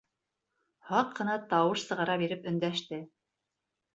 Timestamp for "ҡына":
1.19-1.35